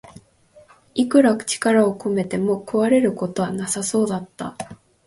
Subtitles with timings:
[0.95, 4.57] いくら力を込めても壊れることはなさそうだった